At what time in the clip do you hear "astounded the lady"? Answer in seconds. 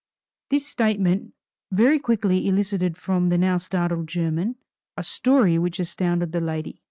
5.79-6.79